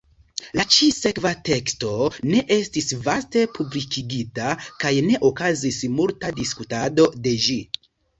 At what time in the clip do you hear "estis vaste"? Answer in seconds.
2.55-3.43